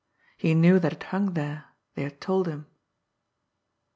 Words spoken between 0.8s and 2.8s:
it hung there; they had told him.